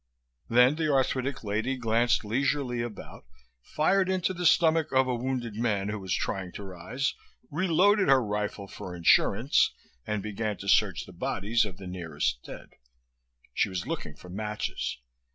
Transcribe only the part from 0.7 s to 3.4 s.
the arthritic lady glanced leisurely about,